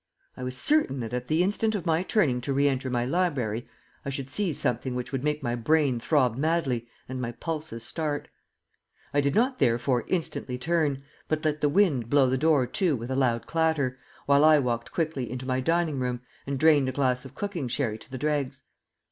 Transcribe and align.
I 0.35 0.41
was 0.41 0.57
certain 0.57 0.99
that 1.01 1.13
at 1.13 1.27
the 1.27 1.43
instant 1.43 1.75
of 1.75 1.85
my 1.85 2.01
turning 2.01 2.41
to 2.41 2.53
re 2.53 2.67
enter 2.67 2.89
my 2.89 3.05
library 3.05 3.67
I 4.03 4.09
should 4.09 4.31
see 4.31 4.51
something 4.51 4.95
which 4.95 5.11
would 5.11 5.23
make 5.23 5.43
my 5.43 5.53
brain 5.55 5.99
throb 5.99 6.35
madly 6.37 6.87
and 7.07 7.21
my 7.21 7.33
pulses 7.33 7.83
start. 7.83 8.27
I 9.13 9.21
did 9.21 9.35
not 9.35 9.59
therefore 9.59 10.05
instantly 10.07 10.57
turn, 10.57 11.03
but 11.27 11.45
let 11.45 11.61
the 11.61 11.69
wind 11.69 12.09
blow 12.09 12.27
the 12.27 12.35
door 12.35 12.65
to 12.65 12.95
with 12.95 13.11
a 13.11 13.15
loud 13.15 13.45
clatter, 13.45 13.99
while 14.25 14.43
I 14.43 14.57
walked 14.57 14.91
quickly 14.91 15.29
into 15.29 15.45
my 15.45 15.59
dining 15.59 15.99
room 15.99 16.21
and 16.47 16.57
drained 16.59 16.89
a 16.89 16.93
glass 16.93 17.23
of 17.23 17.35
cooking 17.35 17.67
sherry 17.67 17.99
to 17.99 18.09
the 18.09 18.17
dregs. 18.17 18.63